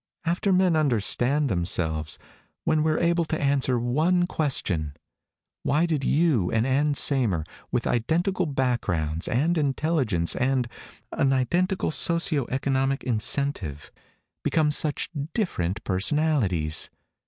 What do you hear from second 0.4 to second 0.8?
men